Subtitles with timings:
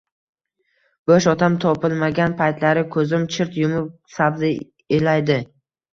[1.09, 4.51] Boʻsh odam topilmagan paytlari koʻzini chirt yumib sabzi
[4.99, 5.39] elaydi.